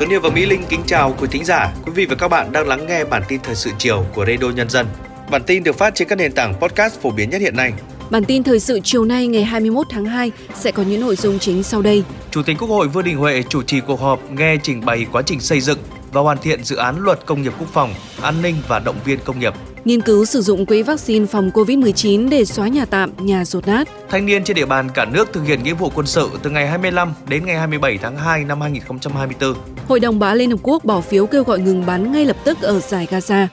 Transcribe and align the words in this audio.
Tuấn 0.00 0.10
Hiệp 0.10 0.22
và 0.22 0.30
Mỹ 0.30 0.46
Linh 0.46 0.62
kính 0.68 0.80
chào 0.86 1.14
quý 1.20 1.28
thính 1.30 1.44
giả, 1.44 1.74
quý 1.86 1.92
vị 1.94 2.06
và 2.06 2.14
các 2.14 2.28
bạn 2.28 2.52
đang 2.52 2.68
lắng 2.68 2.86
nghe 2.86 3.04
bản 3.04 3.22
tin 3.28 3.40
thời 3.42 3.54
sự 3.54 3.70
chiều 3.78 4.04
của 4.14 4.24
Radio 4.26 4.50
Nhân 4.56 4.70
dân. 4.70 4.86
Bản 5.30 5.42
tin 5.46 5.62
được 5.62 5.78
phát 5.78 5.94
trên 5.94 6.08
các 6.08 6.16
nền 6.16 6.32
tảng 6.32 6.54
podcast 6.54 7.00
phổ 7.00 7.10
biến 7.10 7.30
nhất 7.30 7.40
hiện 7.40 7.56
nay. 7.56 7.72
Bản 8.10 8.24
tin 8.24 8.42
thời 8.42 8.60
sự 8.60 8.80
chiều 8.84 9.04
nay 9.04 9.26
ngày 9.26 9.44
21 9.44 9.86
tháng 9.90 10.04
2 10.04 10.32
sẽ 10.54 10.72
có 10.72 10.82
những 10.82 11.00
nội 11.00 11.16
dung 11.16 11.38
chính 11.38 11.62
sau 11.62 11.82
đây. 11.82 12.04
Chủ 12.30 12.42
tịch 12.42 12.56
Quốc 12.58 12.68
hội 12.68 12.88
Vương 12.88 13.04
Đình 13.04 13.16
Huệ 13.16 13.42
chủ 13.48 13.62
trì 13.62 13.80
cuộc 13.80 14.00
họp 14.00 14.30
nghe 14.30 14.56
trình 14.62 14.84
bày 14.84 15.06
quá 15.12 15.22
trình 15.22 15.40
xây 15.40 15.60
dựng 15.60 15.78
và 16.12 16.20
hoàn 16.20 16.38
thiện 16.38 16.64
dự 16.64 16.76
án 16.76 17.00
luật 17.00 17.26
công 17.26 17.42
nghiệp 17.42 17.52
quốc 17.58 17.68
phòng, 17.72 17.94
an 18.22 18.42
ninh 18.42 18.56
và 18.68 18.78
động 18.78 18.96
viên 19.04 19.18
công 19.24 19.38
nghiệp. 19.38 19.54
Nghiên 19.84 20.00
cứu 20.00 20.24
sử 20.24 20.42
dụng 20.42 20.66
quỹ 20.66 20.82
vaccine 20.82 21.26
phòng 21.26 21.50
COVID-19 21.54 22.28
để 22.28 22.44
xóa 22.44 22.68
nhà 22.68 22.84
tạm, 22.84 23.10
nhà 23.26 23.44
rột 23.44 23.66
nát. 23.66 23.88
Thanh 24.08 24.26
niên 24.26 24.44
trên 24.44 24.54
địa 24.54 24.66
bàn 24.66 24.88
cả 24.94 25.04
nước 25.04 25.32
thực 25.32 25.44
hiện 25.44 25.62
nghĩa 25.62 25.74
vụ 25.74 25.90
quân 25.94 26.06
sự 26.06 26.30
từ 26.42 26.50
ngày 26.50 26.66
25 26.68 27.14
đến 27.28 27.46
ngày 27.46 27.56
27 27.56 27.98
tháng 27.98 28.16
2 28.16 28.44
năm 28.44 28.60
2024. 28.60 29.54
Hội 29.88 30.00
đồng 30.00 30.18
Bảo 30.18 30.34
Liên 30.34 30.50
Hợp 30.50 30.60
Quốc 30.62 30.84
bỏ 30.84 31.00
phiếu 31.00 31.26
kêu 31.26 31.44
gọi 31.44 31.58
ngừng 31.58 31.86
bắn 31.86 32.12
ngay 32.12 32.24
lập 32.24 32.36
tức 32.44 32.62
ở 32.62 32.80
giải 32.80 33.06
Gaza. 33.10 33.46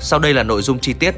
Sau 0.00 0.18
đây 0.18 0.34
là 0.34 0.42
nội 0.42 0.62
dung 0.62 0.78
chi 0.78 0.92
tiết. 0.92 1.14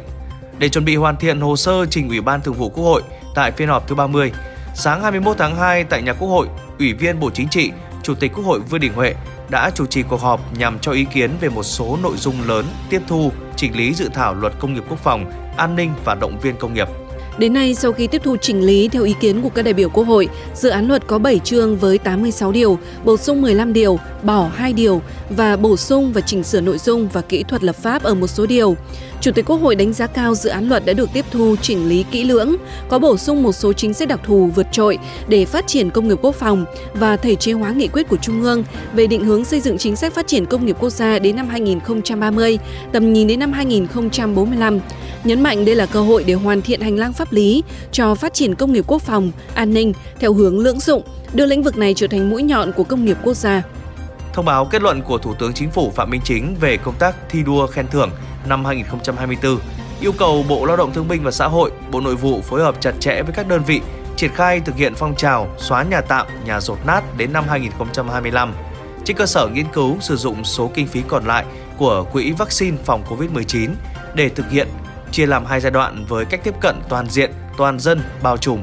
Để 0.58 0.68
chuẩn 0.68 0.84
bị 0.84 0.96
hoàn 0.96 1.16
thiện 1.16 1.40
hồ 1.40 1.56
sơ 1.56 1.86
trình 1.90 2.08
Ủy 2.08 2.20
ban 2.20 2.40
Thường 2.42 2.54
vụ 2.54 2.68
Quốc 2.68 2.84
hội 2.84 3.02
tại 3.34 3.52
phiên 3.52 3.68
họp 3.68 3.88
thứ 3.88 3.94
30, 3.94 4.32
sáng 4.74 5.02
21 5.02 5.36
tháng 5.38 5.56
2 5.56 5.84
tại 5.84 6.02
nhà 6.02 6.12
Quốc 6.12 6.28
hội, 6.28 6.46
Ủy 6.78 6.92
viên 6.92 7.20
Bộ 7.20 7.30
Chính 7.30 7.48
trị, 7.48 7.70
Chủ 8.02 8.14
tịch 8.14 8.32
Quốc 8.34 8.44
hội 8.44 8.60
Vương 8.60 8.80
Đình 8.80 8.92
Huệ 8.92 9.14
đã 9.50 9.70
chủ 9.74 9.86
trì 9.86 10.02
cuộc 10.02 10.20
họp 10.20 10.58
nhằm 10.58 10.78
cho 10.78 10.92
ý 10.92 11.06
kiến 11.14 11.30
về 11.40 11.48
một 11.48 11.62
số 11.62 11.98
nội 12.02 12.16
dung 12.16 12.34
lớn 12.46 12.64
tiếp 12.90 13.02
thu, 13.08 13.32
chỉnh 13.56 13.76
lý 13.76 13.94
dự 13.94 14.08
thảo 14.14 14.34
luật 14.34 14.52
công 14.58 14.74
nghiệp 14.74 14.84
quốc 14.88 14.98
phòng, 14.98 15.32
an 15.56 15.76
ninh 15.76 15.90
và 16.04 16.14
động 16.14 16.38
viên 16.42 16.56
công 16.56 16.74
nghiệp. 16.74 16.88
Đến 17.38 17.52
nay, 17.52 17.74
sau 17.74 17.92
khi 17.92 18.06
tiếp 18.06 18.20
thu 18.24 18.36
chỉnh 18.36 18.62
lý 18.62 18.88
theo 18.88 19.02
ý 19.02 19.14
kiến 19.20 19.42
của 19.42 19.48
các 19.48 19.62
đại 19.62 19.74
biểu 19.74 19.88
Quốc 19.88 20.04
hội, 20.04 20.28
dự 20.54 20.68
án 20.68 20.88
luật 20.88 21.06
có 21.06 21.18
7 21.18 21.38
chương 21.38 21.76
với 21.76 21.98
86 21.98 22.52
điều, 22.52 22.78
bổ 23.04 23.16
sung 23.16 23.42
15 23.42 23.72
điều, 23.72 23.98
bỏ 24.22 24.50
2 24.54 24.72
điều 24.72 25.02
và 25.30 25.56
bổ 25.56 25.76
sung 25.76 26.12
và 26.12 26.20
chỉnh 26.20 26.42
sửa 26.42 26.60
nội 26.60 26.78
dung 26.78 27.08
và 27.08 27.20
kỹ 27.20 27.42
thuật 27.42 27.64
lập 27.64 27.76
pháp 27.76 28.02
ở 28.02 28.14
một 28.14 28.26
số 28.26 28.46
điều. 28.46 28.76
Chủ 29.24 29.30
tịch 29.32 29.44
Quốc 29.48 29.56
hội 29.56 29.74
đánh 29.74 29.92
giá 29.92 30.06
cao 30.06 30.34
dự 30.34 30.50
án 30.50 30.68
luật 30.68 30.84
đã 30.86 30.92
được 30.92 31.10
tiếp 31.12 31.24
thu 31.30 31.56
chỉnh 31.62 31.88
lý 31.88 32.04
kỹ 32.10 32.24
lưỡng, 32.24 32.56
có 32.88 32.98
bổ 32.98 33.16
sung 33.16 33.42
một 33.42 33.52
số 33.52 33.72
chính 33.72 33.94
sách 33.94 34.08
đặc 34.08 34.20
thù 34.24 34.50
vượt 34.54 34.66
trội 34.72 34.98
để 35.28 35.44
phát 35.44 35.66
triển 35.66 35.90
công 35.90 36.08
nghiệp 36.08 36.18
quốc 36.22 36.34
phòng 36.34 36.64
và 36.94 37.16
thể 37.16 37.34
chế 37.34 37.52
hóa 37.52 37.70
nghị 37.70 37.88
quyết 37.88 38.08
của 38.08 38.16
Trung 38.16 38.42
ương 38.42 38.64
về 38.94 39.06
định 39.06 39.24
hướng 39.24 39.44
xây 39.44 39.60
dựng 39.60 39.78
chính 39.78 39.96
sách 39.96 40.14
phát 40.14 40.26
triển 40.26 40.46
công 40.46 40.66
nghiệp 40.66 40.76
quốc 40.80 40.90
gia 40.90 41.18
đến 41.18 41.36
năm 41.36 41.48
2030, 41.48 42.58
tầm 42.92 43.12
nhìn 43.12 43.26
đến 43.26 43.38
năm 43.38 43.52
2045. 43.52 44.80
Nhấn 45.24 45.42
mạnh 45.42 45.64
đây 45.64 45.76
là 45.76 45.86
cơ 45.86 46.00
hội 46.00 46.24
để 46.24 46.34
hoàn 46.34 46.62
thiện 46.62 46.80
hành 46.80 46.96
lang 46.96 47.12
pháp 47.12 47.32
lý 47.32 47.62
cho 47.92 48.14
phát 48.14 48.34
triển 48.34 48.54
công 48.54 48.72
nghiệp 48.72 48.84
quốc 48.86 49.02
phòng, 49.02 49.30
an 49.54 49.74
ninh 49.74 49.92
theo 50.20 50.32
hướng 50.32 50.58
lưỡng 50.58 50.80
dụng, 50.80 51.02
đưa 51.32 51.46
lĩnh 51.46 51.62
vực 51.62 51.76
này 51.76 51.94
trở 51.94 52.06
thành 52.06 52.30
mũi 52.30 52.42
nhọn 52.42 52.72
của 52.72 52.84
công 52.84 53.04
nghiệp 53.04 53.16
quốc 53.22 53.34
gia. 53.34 53.62
Thông 54.32 54.44
báo 54.44 54.64
kết 54.64 54.82
luận 54.82 55.02
của 55.02 55.18
Thủ 55.18 55.34
tướng 55.34 55.52
Chính 55.52 55.70
phủ 55.70 55.92
Phạm 55.94 56.10
Minh 56.10 56.20
Chính 56.24 56.56
về 56.60 56.76
công 56.76 56.94
tác 56.98 57.16
thi 57.28 57.42
đua 57.42 57.66
khen 57.66 57.86
thưởng 57.90 58.10
năm 58.48 58.64
2024 58.64 59.58
yêu 60.00 60.12
cầu 60.18 60.44
Bộ 60.48 60.64
Lao 60.64 60.76
động 60.76 60.92
Thương 60.92 61.08
binh 61.08 61.22
và 61.24 61.30
Xã 61.30 61.46
hội, 61.46 61.70
Bộ 61.90 62.00
Nội 62.00 62.16
vụ 62.16 62.40
phối 62.40 62.62
hợp 62.62 62.80
chặt 62.80 62.92
chẽ 63.00 63.22
với 63.22 63.32
các 63.32 63.48
đơn 63.48 63.62
vị 63.66 63.80
triển 64.16 64.30
khai 64.34 64.60
thực 64.60 64.76
hiện 64.76 64.94
phong 64.94 65.16
trào 65.16 65.48
xóa 65.58 65.82
nhà 65.82 66.00
tạm, 66.00 66.26
nhà 66.44 66.60
rột 66.60 66.78
nát 66.86 67.16
đến 67.16 67.32
năm 67.32 67.44
2025. 67.48 68.54
Trên 69.04 69.16
cơ 69.16 69.26
sở 69.26 69.48
nghiên 69.52 69.66
cứu 69.72 69.96
sử 70.00 70.16
dụng 70.16 70.44
số 70.44 70.70
kinh 70.74 70.86
phí 70.86 71.02
còn 71.08 71.24
lại 71.24 71.44
của 71.78 72.04
Quỹ 72.12 72.32
vaccine 72.32 72.76
phòng 72.84 73.02
COVID-19 73.08 73.70
để 74.14 74.28
thực 74.28 74.50
hiện, 74.50 74.68
chia 75.10 75.26
làm 75.26 75.44
hai 75.44 75.60
giai 75.60 75.70
đoạn 75.70 76.04
với 76.08 76.24
cách 76.24 76.40
tiếp 76.44 76.54
cận 76.60 76.76
toàn 76.88 77.06
diện, 77.10 77.30
toàn 77.56 77.78
dân, 77.78 78.00
bao 78.22 78.36
trùm 78.36 78.62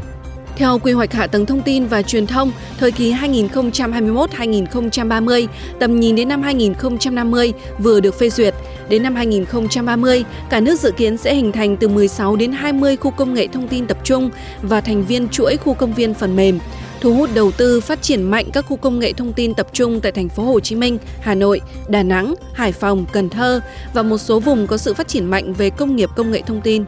theo 0.56 0.80
quy 0.80 0.92
hoạch 0.92 1.14
hạ 1.14 1.28
tầng 1.28 1.46
thông 1.46 1.62
tin 1.62 1.86
và 1.86 2.02
truyền 2.02 2.28
thông, 2.28 2.52
thời 2.78 2.92
kỳ 2.92 3.14
2021-2030, 3.14 5.48
tầm 5.80 6.00
nhìn 6.00 6.16
đến 6.16 6.28
năm 6.28 6.42
2050 6.42 7.54
vừa 7.80 8.00
được 8.00 8.20
phê 8.20 8.30
duyệt. 8.30 8.54
Đến 8.90 9.04
năm 9.04 9.16
2030, 9.16 10.24
cả 10.50 10.60
nước 10.60 10.80
dự 10.80 10.92
kiến 10.92 11.18
sẽ 11.18 11.36
hình 11.36 11.52
thành 11.52 11.78
từ 11.78 11.88
16 11.88 12.36
đến 12.36 12.52
20 12.52 12.98
khu 12.98 13.12
công 13.12 13.34
nghệ 13.34 13.48
thông 13.48 13.68
tin 13.68 13.88
tập 13.88 13.98
trung 14.04 14.30
và 14.62 14.82
thành 14.82 15.06
viên 15.06 15.30
chuỗi 15.30 15.58
khu 15.58 15.74
công 15.74 15.94
viên 15.94 16.14
phần 16.14 16.36
mềm 16.36 16.60
thu 17.02 17.14
hút 17.14 17.30
đầu 17.34 17.52
tư 17.52 17.82
phát 17.82 18.02
triển 18.02 18.24
mạnh 18.24 18.46
các 18.54 18.66
khu 18.66 18.78
công 18.78 19.00
nghệ 19.00 19.14
thông 19.14 19.34
tin 19.34 19.54
tập 19.54 19.68
trung 19.74 20.02
tại 20.02 20.12
thành 20.12 20.30
phố 20.30 20.44
Hồ 20.44 20.60
Chí 20.60 20.76
Minh, 20.76 20.98
Hà 21.22 21.36
Nội, 21.36 21.62
Đà 21.88 22.04
Nẵng, 22.04 22.34
Hải 22.54 22.72
Phòng, 22.72 23.06
Cần 23.12 23.30
Thơ 23.30 23.62
và 23.94 24.04
một 24.04 24.18
số 24.18 24.40
vùng 24.40 24.68
có 24.68 24.78
sự 24.78 24.94
phát 24.94 25.08
triển 25.08 25.26
mạnh 25.26 25.54
về 25.54 25.70
công 25.70 25.96
nghiệp 25.96 26.10
công 26.16 26.32
nghệ 26.32 26.42
thông 26.48 26.62
tin. 26.62 26.86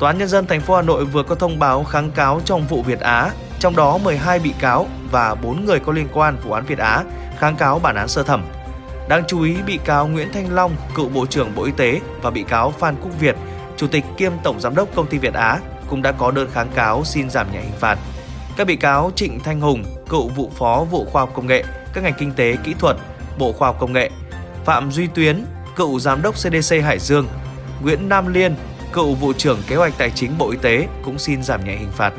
Tòa 0.00 0.10
án 0.10 0.18
nhân 0.18 0.28
dân 0.28 0.46
thành 0.46 0.60
phố 0.60 0.76
Hà 0.76 0.82
Nội 0.82 1.04
vừa 1.04 1.22
có 1.22 1.34
thông 1.34 1.58
báo 1.58 1.84
kháng 1.84 2.10
cáo 2.10 2.40
trong 2.44 2.66
vụ 2.66 2.82
Việt 2.82 3.00
Á, 3.00 3.30
trong 3.58 3.76
đó 3.76 3.98
12 3.98 4.38
bị 4.38 4.54
cáo 4.60 4.86
và 5.10 5.34
4 5.34 5.64
người 5.64 5.80
có 5.80 5.92
liên 5.92 6.08
quan 6.12 6.36
vụ 6.44 6.52
án 6.52 6.64
Việt 6.66 6.78
Á 6.78 7.04
kháng 7.38 7.56
cáo 7.56 7.78
bản 7.78 7.96
án 7.96 8.08
sơ 8.08 8.22
thẩm. 8.22 8.44
Đáng 9.08 9.22
chú 9.28 9.42
ý, 9.42 9.56
bị 9.66 9.78
cáo 9.84 10.06
Nguyễn 10.06 10.32
Thanh 10.32 10.54
Long, 10.54 10.76
cựu 10.94 11.08
Bộ 11.08 11.26
trưởng 11.26 11.54
Bộ 11.54 11.64
Y 11.64 11.72
tế 11.72 12.00
và 12.22 12.30
bị 12.30 12.42
cáo 12.42 12.70
Phan 12.70 12.96
Quốc 13.02 13.10
Việt, 13.20 13.36
Chủ 13.76 13.86
tịch 13.86 14.04
kiêm 14.16 14.32
Tổng 14.42 14.60
Giám 14.60 14.74
đốc 14.74 14.88
Công 14.94 15.06
ty 15.06 15.18
Việt 15.18 15.34
Á 15.34 15.58
cũng 15.88 16.02
đã 16.02 16.12
có 16.12 16.30
đơn 16.30 16.48
kháng 16.52 16.70
cáo 16.74 17.04
xin 17.04 17.30
giảm 17.30 17.52
nhẹ 17.52 17.60
hình 17.60 17.78
phạt. 17.80 17.98
Các 18.56 18.66
bị 18.66 18.76
cáo 18.76 19.10
Trịnh 19.14 19.40
Thanh 19.40 19.60
Hùng, 19.60 19.84
cựu 20.08 20.28
vụ 20.28 20.50
phó 20.56 20.86
vụ 20.90 21.06
khoa 21.12 21.22
học 21.22 21.30
công 21.34 21.46
nghệ, 21.46 21.64
các 21.92 22.04
ngành 22.04 22.14
kinh 22.18 22.32
tế, 22.32 22.56
kỹ 22.64 22.74
thuật, 22.78 22.96
Bộ 23.38 23.52
Khoa 23.52 23.68
học 23.68 23.76
Công 23.80 23.92
nghệ, 23.92 24.10
Phạm 24.64 24.90
Duy 24.90 25.06
Tuyến, 25.06 25.44
cựu 25.76 25.98
Giám 25.98 26.22
đốc 26.22 26.34
CDC 26.34 26.74
Hải 26.84 26.98
Dương, 26.98 27.26
Nguyễn 27.82 28.08
Nam 28.08 28.34
Liên, 28.34 28.54
cựu 28.92 29.14
vụ 29.14 29.32
trưởng 29.32 29.58
kế 29.68 29.76
hoạch 29.76 29.98
tài 29.98 30.10
chính 30.14 30.30
Bộ 30.38 30.50
Y 30.50 30.56
tế 30.62 30.86
cũng 31.02 31.18
xin 31.18 31.42
giảm 31.42 31.64
nhẹ 31.64 31.76
hình 31.76 31.90
phạt. 31.92 32.12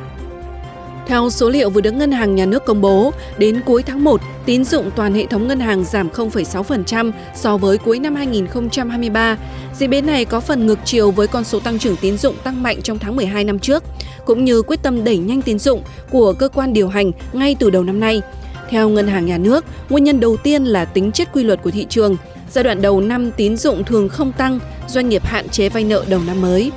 Theo 1.08 1.30
số 1.30 1.50
liệu 1.50 1.70
vừa 1.70 1.82
được 1.82 1.92
Ngân 1.92 2.12
hàng 2.12 2.36
Nhà 2.36 2.46
nước 2.46 2.66
công 2.66 2.82
bố, 2.82 3.14
đến 3.38 3.62
cuối 3.66 3.84
tháng 3.84 4.04
1, 4.04 4.22
tín 4.46 4.64
dụng 4.64 4.92
toàn 4.96 5.14
hệ 5.14 5.26
thống 5.26 5.48
ngân 5.48 5.60
hàng 5.60 5.84
giảm 5.84 6.10
0,6% 6.10 7.12
so 7.36 7.58
với 7.58 7.78
cuối 7.78 8.00
năm 8.00 8.16
2023. 8.16 9.38
Diễn 9.74 9.90
biến 9.90 10.06
này 10.06 10.26
có 10.26 10.40
phần 10.40 10.66
ngược 10.66 10.80
chiều 10.86 11.12
với 11.12 11.28
con 11.28 11.44
số 11.44 11.60
tăng 11.60 11.80
trưởng 11.80 11.96
tín 11.96 12.18
dụng 12.18 12.36
tăng 12.44 12.64
mạnh 12.64 12.82
trong 12.82 13.00
tháng 13.00 13.16
12 13.16 13.44
năm 13.44 13.60
trước, 13.60 13.84
cũng 14.26 14.46
như 14.46 14.62
quyết 14.62 14.80
tâm 14.84 15.04
đẩy 15.04 15.18
nhanh 15.18 15.42
tín 15.42 15.60
dụng 15.60 15.82
của 16.12 16.34
cơ 16.34 16.48
quan 16.48 16.74
điều 16.74 16.90
hành 16.90 17.12
ngay 17.34 17.56
từ 17.60 17.70
đầu 17.70 17.84
năm 17.84 18.00
nay. 18.00 18.22
Theo 18.70 18.90
Ngân 18.90 19.08
hàng 19.08 19.26
Nhà 19.26 19.38
nước, 19.38 19.66
nguyên 19.90 20.04
nhân 20.04 20.20
đầu 20.20 20.38
tiên 20.38 20.66
là 20.66 20.86
tính 20.86 21.12
chất 21.12 21.30
quy 21.34 21.44
luật 21.44 21.62
của 21.64 21.72
thị 21.72 21.86
trường– 21.90 22.18
Giai 22.52 22.64
đoạn 22.64 22.82
đầu 22.82 23.02
năm 23.02 23.32
tín 23.32 23.58
dụng 23.58 23.84
thường 23.84 24.10
không 24.10 24.32
tăng, 24.32 24.60
doanh 24.92 25.10
nghiệp 25.10 25.26
hạn 25.26 25.50
chế 25.50 25.70
vay 25.70 25.84
nợ 25.84 26.06
đầu 26.08 26.22
năm 26.28 26.42
mới. 26.42 26.72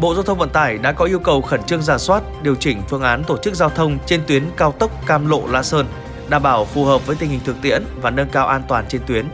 Bộ 0.00 0.14
Giao 0.14 0.22
thông 0.22 0.38
Vận 0.38 0.48
tải 0.48 0.78
đã 0.78 0.92
có 0.92 1.04
yêu 1.04 1.18
cầu 1.18 1.42
khẩn 1.42 1.62
trương 1.62 1.82
giả 1.82 1.98
soát, 1.98 2.22
điều 2.42 2.54
chỉnh 2.54 2.82
phương 2.88 3.02
án 3.02 3.24
tổ 3.24 3.38
chức 3.38 3.54
giao 3.54 3.70
thông 3.70 3.98
trên 4.06 4.22
tuyến 4.26 4.42
cao 4.56 4.72
tốc 4.72 5.06
Cam 5.06 5.28
Lộ 5.28 5.46
La 5.46 5.62
Sơn, 5.62 5.86
đảm 6.28 6.42
bảo 6.42 6.64
phù 6.64 6.84
hợp 6.84 7.06
với 7.06 7.16
tình 7.16 7.30
hình 7.30 7.40
thực 7.44 7.62
tiễn 7.62 7.84
và 8.02 8.10
nâng 8.10 8.28
cao 8.28 8.46
an 8.46 8.62
toàn 8.68 8.84
trên 8.88 9.00
tuyến. 9.06 9.26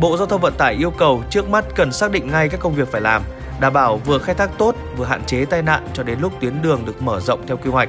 Bộ 0.00 0.16
Giao 0.16 0.26
thông 0.26 0.40
Vận 0.40 0.54
tải 0.58 0.74
yêu 0.74 0.90
cầu 0.90 1.22
trước 1.30 1.48
mắt 1.48 1.64
cần 1.74 1.92
xác 1.92 2.10
định 2.10 2.30
ngay 2.30 2.48
các 2.48 2.60
công 2.60 2.74
việc 2.74 2.92
phải 2.92 3.00
làm, 3.00 3.22
đảm 3.60 3.72
bảo 3.72 3.96
vừa 3.96 4.18
khai 4.18 4.34
thác 4.34 4.50
tốt 4.58 4.76
vừa 4.96 5.04
hạn 5.04 5.24
chế 5.26 5.44
tai 5.44 5.62
nạn 5.62 5.88
cho 5.92 6.02
đến 6.02 6.20
lúc 6.20 6.32
tuyến 6.40 6.62
đường 6.62 6.82
được 6.86 7.02
mở 7.02 7.20
rộng 7.20 7.46
theo 7.46 7.56
quy 7.56 7.70
hoạch. 7.70 7.88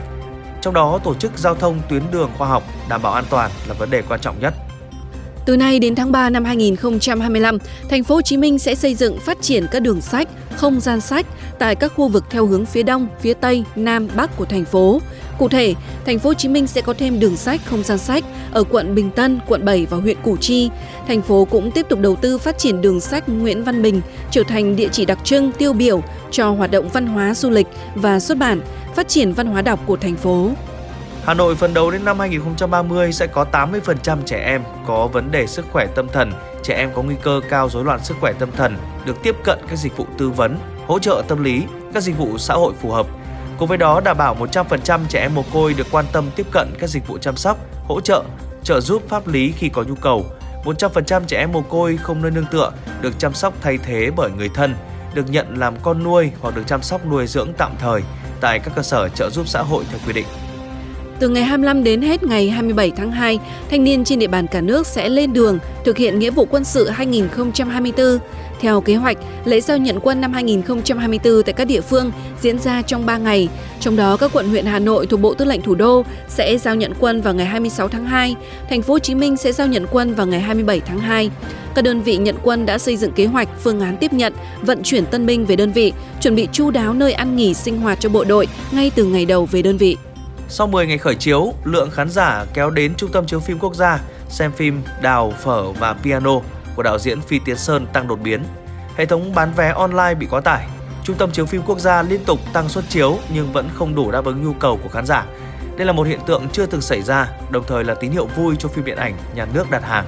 Trong 0.62 0.74
đó, 0.74 1.00
tổ 1.04 1.14
chức 1.14 1.38
giao 1.38 1.56
thông 1.56 1.82
tuyến 1.90 2.02
đường 2.12 2.30
khoa 2.38 2.48
học 2.48 2.64
đảm 2.90 3.02
bảo 3.02 3.14
an 3.14 3.26
toàn 3.30 3.52
là 3.68 3.74
vấn 3.74 3.90
đề 3.90 4.02
quan 4.10 4.20
trọng 4.20 4.40
nhất. 4.40 4.54
Từ 5.46 5.58
nay 5.58 5.80
đến 5.80 5.96
tháng 5.96 6.12
3 6.12 6.30
năm 6.30 6.46
2025, 6.46 7.58
thành 7.90 8.04
phố 8.04 8.16
Hồ 8.16 8.22
Chí 8.22 8.38
Minh 8.38 8.60
sẽ 8.60 8.76
xây 8.76 8.96
dựng 8.96 9.20
phát 9.20 9.42
triển 9.42 9.66
các 9.72 9.80
đường 9.80 10.02
sách, 10.02 10.30
không 10.56 10.80
gian 10.80 11.02
sách 11.02 11.26
tại 11.60 11.76
các 11.76 11.94
khu 11.96 12.08
vực 12.08 12.24
theo 12.30 12.46
hướng 12.46 12.66
phía 12.66 12.84
đông, 12.84 13.08
phía 13.20 13.34
tây, 13.34 13.64
nam, 13.76 14.08
bắc 14.16 14.38
của 14.38 14.46
thành 14.46 14.66
phố. 14.66 15.02
Cụ 15.38 15.50
thể, 15.50 15.74
thành 16.06 16.20
phố 16.20 16.30
Hồ 16.30 16.34
Chí 16.34 16.50
Minh 16.50 16.68
sẽ 16.68 16.82
có 16.82 16.94
thêm 16.94 17.20
đường 17.20 17.38
sách, 17.38 17.62
không 17.66 17.84
gian 17.84 17.98
sách 17.98 18.24
ở 18.52 18.64
quận 18.64 18.96
Bình 18.96 19.12
Tân, 19.12 19.40
quận 19.48 19.66
7 19.66 19.86
và 19.90 19.98
huyện 19.98 20.18
Củ 20.24 20.38
Chi. 20.38 20.70
Thành 21.08 21.22
phố 21.22 21.46
cũng 21.46 21.72
tiếp 21.72 21.86
tục 21.90 22.00
đầu 22.00 22.16
tư 22.16 22.38
phát 22.38 22.58
triển 22.58 22.82
đường 22.82 23.00
sách 23.00 23.30
Nguyễn 23.30 23.64
Văn 23.64 23.82
Bình 23.82 24.02
trở 24.32 24.44
thành 24.48 24.76
địa 24.76 24.90
chỉ 24.92 25.06
đặc 25.06 25.20
trưng 25.24 25.52
tiêu 25.52 25.74
biểu 25.74 26.04
cho 26.32 26.52
hoạt 26.52 26.72
động 26.72 26.90
văn 26.94 27.08
hóa 27.08 27.34
du 27.34 27.50
lịch 27.50 27.68
và 27.96 28.20
xuất 28.20 28.38
bản, 28.38 28.62
phát 28.96 29.08
triển 29.08 29.34
văn 29.34 29.48
hóa 29.48 29.62
đọc 29.62 29.80
của 29.86 29.98
thành 29.98 30.16
phố. 30.16 30.50
Hà 31.26 31.34
Nội 31.34 31.56
phấn 31.56 31.74
đấu 31.74 31.92
đến 31.92 32.06
năm 32.06 32.20
2030 32.20 33.14
sẽ 33.14 33.28
có 33.28 33.46
80% 33.52 34.18
trẻ 34.26 34.44
em 34.46 34.64
có 34.88 35.08
vấn 35.08 35.32
đề 35.32 35.48
sức 35.48 35.66
khỏe 35.72 35.88
tâm 35.96 36.08
thần, 36.08 36.32
trẻ 36.64 36.76
em 36.76 36.90
có 36.94 37.02
nguy 37.02 37.16
cơ 37.22 37.42
cao 37.50 37.70
rối 37.70 37.84
loạn 37.84 38.04
sức 38.04 38.18
khỏe 38.22 38.34
tâm 38.40 38.50
thần 38.58 38.78
được 39.06 39.24
tiếp 39.24 39.36
cận 39.44 39.60
các 39.70 39.76
dịch 39.76 39.98
vụ 39.98 40.06
tư 40.18 40.30
vấn, 40.30 40.58
hỗ 40.88 41.00
trợ 41.00 41.24
tâm 41.28 41.44
lý, 41.44 41.64
các 41.94 42.04
dịch 42.04 42.18
vụ 42.18 42.38
xã 42.38 42.54
hội 42.54 42.74
phù 42.82 42.92
hợp. 42.92 43.08
Cùng 43.58 43.68
với 43.68 43.78
đó 43.78 44.02
đảm 44.06 44.18
bảo 44.18 44.36
100% 44.36 45.00
trẻ 45.10 45.22
em 45.22 45.36
mồ 45.36 45.44
côi 45.54 45.74
được 45.74 45.88
quan 45.92 46.06
tâm 46.12 46.30
tiếp 46.36 46.48
cận 46.52 46.68
các 46.80 46.88
dịch 46.88 47.08
vụ 47.08 47.18
chăm 47.18 47.36
sóc, 47.36 47.58
hỗ 47.88 48.02
trợ, 48.02 48.24
trợ 48.64 48.82
giúp 48.82 49.04
pháp 49.10 49.28
lý 49.28 49.52
khi 49.58 49.70
có 49.70 49.84
nhu 49.84 49.96
cầu. 49.96 50.26
100% 50.66 51.22
trẻ 51.28 51.38
em 51.38 51.52
mồ 51.52 51.62
côi 51.62 51.98
không 51.98 52.22
nơi 52.22 52.32
nương 52.32 52.46
tựa 52.52 52.72
được 53.02 53.20
chăm 53.20 53.34
sóc 53.34 53.54
thay 53.62 53.78
thế 53.78 54.12
bởi 54.16 54.30
người 54.32 54.50
thân, 54.54 54.76
được 55.14 55.30
nhận 55.30 55.58
làm 55.58 55.76
con 55.84 56.04
nuôi 56.04 56.32
hoặc 56.42 56.56
được 56.56 56.64
chăm 56.68 56.82
sóc 56.82 57.06
nuôi 57.06 57.28
dưỡng 57.28 57.54
tạm 57.58 57.72
thời 57.80 58.02
tại 58.42 58.60
các 58.60 58.76
cơ 58.76 58.82
sở 58.82 59.10
trợ 59.10 59.30
giúp 59.30 59.48
xã 59.48 59.62
hội 59.62 59.84
theo 59.92 60.00
quy 60.08 60.14
định. 60.14 60.26
Từ 61.20 61.30
ngày 61.30 61.44
25 61.44 61.84
đến 61.84 62.02
hết 62.02 62.24
ngày 62.24 62.50
27 62.50 62.92
tháng 62.92 63.12
2, 63.12 63.40
thanh 63.70 63.84
niên 63.84 64.04
trên 64.04 64.20
địa 64.20 64.28
bàn 64.28 64.48
cả 64.48 64.62
nước 64.62 64.88
sẽ 64.88 65.10
lên 65.10 65.34
đường 65.34 65.60
thực 65.86 65.98
hiện 65.98 66.20
nghĩa 66.20 66.32
vụ 66.32 66.46
quân 66.46 66.64
sự 66.64 66.90
2024. 66.90 68.20
Theo 68.60 68.82
kế 68.82 68.96
hoạch, 68.96 69.18
lễ 69.46 69.62
giao 69.62 69.78
nhận 69.78 70.00
quân 70.00 70.22
năm 70.22 70.34
2024 70.34 71.44
tại 71.44 71.54
các 71.54 71.66
địa 71.66 71.82
phương 71.82 72.12
diễn 72.42 72.60
ra 72.60 72.82
trong 72.82 73.06
3 73.06 73.18
ngày, 73.18 73.50
trong 73.80 73.96
đó 73.96 74.18
các 74.18 74.32
quận 74.34 74.50
huyện 74.50 74.66
Hà 74.66 74.80
Nội 74.80 75.08
thuộc 75.08 75.22
Bộ 75.22 75.34
Tư 75.34 75.46
lệnh 75.46 75.62
Thủ 75.62 75.76
đô 75.76 76.04
sẽ 76.28 76.58
giao 76.58 76.76
nhận 76.76 76.94
quân 77.00 77.22
vào 77.22 77.34
ngày 77.34 77.46
26 77.46 77.88
tháng 77.88 78.06
2, 78.06 78.36
thành 78.70 78.82
phố 78.82 78.94
Hồ 78.94 79.00
Chí 79.00 79.16
Minh 79.16 79.38
sẽ 79.38 79.52
giao 79.52 79.68
nhận 79.68 79.86
quân 79.92 80.14
vào 80.14 80.28
ngày 80.28 80.40
27 80.40 80.80
tháng 80.80 81.00
2. 81.00 81.30
Các 81.76 81.82
đơn 81.82 82.02
vị 82.02 82.18
nhận 82.18 82.36
quân 82.44 82.66
đã 82.66 82.78
xây 82.78 82.98
dựng 82.98 83.12
kế 83.12 83.26
hoạch, 83.26 83.50
phương 83.64 83.82
án 83.82 83.98
tiếp 83.98 84.14
nhận, 84.14 84.34
vận 84.62 84.84
chuyển 84.84 85.06
tân 85.06 85.26
binh 85.26 85.46
về 85.46 85.56
đơn 85.56 85.72
vị, 85.72 85.94
chuẩn 86.22 86.36
bị 86.36 86.48
chu 86.52 86.72
đáo 86.72 86.94
nơi 86.94 87.14
ăn 87.14 87.36
nghỉ 87.36 87.54
sinh 87.54 87.82
hoạt 87.82 88.00
cho 88.00 88.10
bộ 88.10 88.24
đội 88.24 88.48
ngay 88.72 88.92
từ 88.96 89.04
ngày 89.04 89.26
đầu 89.26 89.46
về 89.46 89.62
đơn 89.62 89.78
vị. 89.78 89.98
Sau 90.56 90.68
10 90.68 90.88
ngày 90.88 90.98
khởi 90.98 91.16
chiếu, 91.16 91.54
lượng 91.64 91.92
khán 91.92 92.10
giả 92.10 92.46
kéo 92.54 92.70
đến 92.70 92.94
Trung 92.96 93.12
tâm 93.12 93.26
chiếu 93.26 93.40
phim 93.40 93.60
quốc 93.60 93.76
gia 93.76 94.00
xem 94.30 94.52
phim 94.52 94.82
Đào, 95.02 95.34
Phở 95.44 95.72
và 95.72 95.94
Piano 95.94 96.40
của 96.76 96.84
đạo 96.84 97.00
diễn 97.00 97.22
Phi 97.22 97.40
Tiến 97.40 97.58
Sơn 97.58 97.88
tăng 97.94 98.08
đột 98.08 98.20
biến. 98.24 98.44
Hệ 98.96 99.06
thống 99.06 99.36
bán 99.36 99.54
vé 99.56 99.70
online 99.70 100.14
bị 100.14 100.28
quá 100.30 100.42
tải. 100.42 100.68
Trung 101.04 101.16
tâm 101.18 101.32
chiếu 101.32 101.46
phim 101.46 101.62
quốc 101.66 101.80
gia 101.80 102.02
liên 102.02 102.26
tục 102.26 102.40
tăng 102.54 102.70
suất 102.70 102.84
chiếu 102.90 103.18
nhưng 103.34 103.54
vẫn 103.54 103.70
không 103.76 103.96
đủ 103.96 104.12
đáp 104.12 104.26
ứng 104.26 104.44
nhu 104.44 104.54
cầu 104.54 104.80
của 104.84 104.90
khán 104.90 105.06
giả. 105.06 105.26
Đây 105.78 105.86
là 105.88 105.94
một 105.94 106.08
hiện 106.08 106.20
tượng 106.26 106.48
chưa 106.52 106.66
từng 106.66 106.82
xảy 106.82 107.02
ra, 107.02 107.28
đồng 107.50 107.64
thời 107.68 107.84
là 107.84 107.94
tín 107.94 108.12
hiệu 108.12 108.26
vui 108.26 108.56
cho 108.60 108.70
phim 108.70 108.86
điện 108.86 108.98
ảnh 108.98 109.14
nhà 109.36 109.48
nước 109.54 109.72
đặt 109.72 109.84
hàng. 109.84 110.06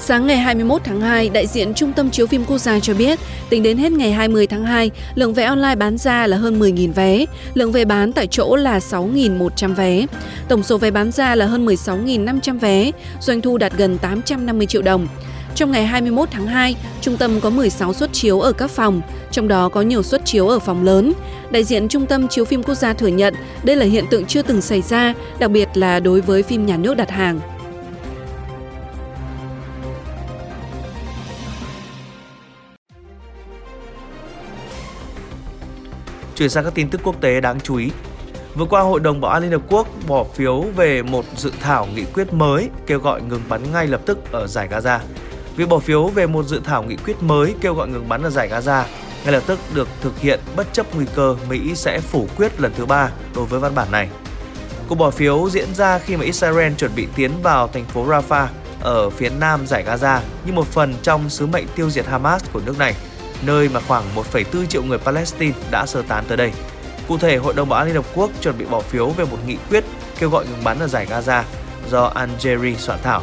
Sáng 0.00 0.26
ngày 0.26 0.36
21 0.36 0.82
tháng 0.84 1.00
2, 1.00 1.28
đại 1.28 1.46
diện 1.46 1.74
Trung 1.74 1.92
tâm 1.92 2.10
Chiếu 2.10 2.26
phim 2.26 2.44
Quốc 2.44 2.58
gia 2.58 2.80
cho 2.80 2.94
biết, 2.94 3.18
tính 3.50 3.62
đến 3.62 3.78
hết 3.78 3.92
ngày 3.92 4.12
20 4.12 4.46
tháng 4.46 4.64
2, 4.64 4.90
lượng 5.14 5.34
vé 5.34 5.44
online 5.44 5.74
bán 5.74 5.98
ra 5.98 6.26
là 6.26 6.36
hơn 6.36 6.60
10.000 6.60 6.92
vé, 6.92 7.24
lượng 7.54 7.72
vé 7.72 7.84
bán 7.84 8.12
tại 8.12 8.26
chỗ 8.26 8.56
là 8.56 8.78
6.100 8.78 9.74
vé. 9.74 10.06
Tổng 10.48 10.62
số 10.62 10.78
vé 10.78 10.90
bán 10.90 11.10
ra 11.12 11.34
là 11.34 11.46
hơn 11.46 11.66
16.500 11.66 12.58
vé, 12.58 12.90
doanh 13.20 13.40
thu 13.40 13.58
đạt 13.58 13.72
gần 13.76 13.98
850 13.98 14.66
triệu 14.66 14.82
đồng. 14.82 15.08
Trong 15.54 15.70
ngày 15.70 15.86
21 15.86 16.28
tháng 16.30 16.46
2, 16.46 16.76
trung 17.00 17.16
tâm 17.16 17.40
có 17.40 17.50
16 17.50 17.94
suất 17.94 18.12
chiếu 18.12 18.40
ở 18.40 18.52
các 18.52 18.70
phòng, 18.70 19.00
trong 19.30 19.48
đó 19.48 19.68
có 19.68 19.82
nhiều 19.82 20.02
suất 20.02 20.24
chiếu 20.24 20.48
ở 20.48 20.58
phòng 20.58 20.84
lớn. 20.84 21.12
Đại 21.50 21.64
diện 21.64 21.88
Trung 21.88 22.06
tâm 22.06 22.28
Chiếu 22.28 22.44
phim 22.44 22.62
Quốc 22.62 22.74
gia 22.74 22.92
thừa 22.92 23.06
nhận 23.06 23.34
đây 23.62 23.76
là 23.76 23.86
hiện 23.86 24.04
tượng 24.10 24.24
chưa 24.24 24.42
từng 24.42 24.60
xảy 24.60 24.82
ra, 24.82 25.14
đặc 25.38 25.50
biệt 25.50 25.68
là 25.74 26.00
đối 26.00 26.20
với 26.20 26.42
phim 26.42 26.66
nhà 26.66 26.76
nước 26.76 26.96
đặt 26.96 27.10
hàng. 27.10 27.40
Chuyển 36.38 36.50
sang 36.50 36.64
các 36.64 36.74
tin 36.74 36.88
tức 36.88 37.00
quốc 37.04 37.20
tế 37.20 37.40
đáng 37.40 37.60
chú 37.60 37.76
ý. 37.76 37.90
Vừa 38.54 38.64
qua, 38.64 38.80
Hội 38.80 39.00
đồng 39.00 39.20
Bảo 39.20 39.32
an 39.32 39.42
Liên 39.42 39.52
Hợp 39.52 39.62
Quốc 39.68 39.88
bỏ 40.08 40.24
phiếu 40.34 40.60
về 40.60 41.02
một 41.02 41.24
dự 41.36 41.52
thảo 41.60 41.86
nghị 41.94 42.04
quyết 42.04 42.32
mới 42.32 42.70
kêu 42.86 42.98
gọi 42.98 43.22
ngừng 43.22 43.42
bắn 43.48 43.72
ngay 43.72 43.86
lập 43.86 44.00
tức 44.06 44.32
ở 44.32 44.46
giải 44.46 44.68
Gaza. 44.68 44.98
Việc 45.56 45.68
bỏ 45.68 45.78
phiếu 45.78 46.06
về 46.06 46.26
một 46.26 46.42
dự 46.42 46.60
thảo 46.64 46.82
nghị 46.82 46.96
quyết 46.96 47.22
mới 47.22 47.54
kêu 47.60 47.74
gọi 47.74 47.88
ngừng 47.88 48.08
bắn 48.08 48.22
ở 48.22 48.30
giải 48.30 48.48
Gaza 48.48 48.84
ngay 49.24 49.32
lập 49.32 49.42
tức 49.46 49.58
được 49.74 49.88
thực 50.00 50.20
hiện 50.20 50.40
bất 50.56 50.72
chấp 50.72 50.94
nguy 50.94 51.06
cơ 51.14 51.36
Mỹ 51.48 51.74
sẽ 51.74 52.00
phủ 52.00 52.26
quyết 52.36 52.60
lần 52.60 52.72
thứ 52.76 52.86
ba 52.86 53.10
đối 53.34 53.44
với 53.44 53.60
văn 53.60 53.74
bản 53.74 53.92
này. 53.92 54.08
Cuộc 54.88 54.94
bỏ 54.94 55.10
phiếu 55.10 55.48
diễn 55.50 55.74
ra 55.74 55.98
khi 55.98 56.16
mà 56.16 56.24
Israel 56.24 56.72
chuẩn 56.74 56.94
bị 56.96 57.08
tiến 57.16 57.30
vào 57.42 57.68
thành 57.68 57.84
phố 57.84 58.06
Rafah 58.06 58.46
ở 58.80 59.10
phía 59.10 59.30
nam 59.40 59.66
giải 59.66 59.84
Gaza 59.84 60.20
như 60.46 60.52
một 60.52 60.66
phần 60.66 60.94
trong 61.02 61.30
sứ 61.30 61.46
mệnh 61.46 61.66
tiêu 61.74 61.90
diệt 61.90 62.06
Hamas 62.06 62.44
của 62.52 62.60
nước 62.66 62.78
này, 62.78 62.94
nơi 63.46 63.68
mà 63.68 63.80
khoảng 63.80 64.04
1,4 64.32 64.66
triệu 64.66 64.82
người 64.82 64.98
Palestine 64.98 65.54
đã 65.70 65.86
sơ 65.86 66.02
tán 66.02 66.24
tới 66.28 66.36
đây. 66.36 66.52
Cụ 67.08 67.18
thể, 67.18 67.36
Hội 67.36 67.54
đồng 67.54 67.68
Bảo 67.68 67.78
an 67.78 67.86
Liên 67.86 67.96
Hợp 67.96 68.06
Quốc 68.14 68.30
chuẩn 68.40 68.58
bị 68.58 68.64
bỏ 68.64 68.80
phiếu 68.80 69.08
về 69.08 69.24
một 69.24 69.38
nghị 69.46 69.56
quyết 69.70 69.84
kêu 70.18 70.30
gọi 70.30 70.44
ngừng 70.46 70.64
bắn 70.64 70.78
ở 70.78 70.86
giải 70.86 71.06
Gaza 71.10 71.42
do 71.90 72.04
Algeria 72.04 72.74
soạn 72.74 72.98
thảo 73.02 73.22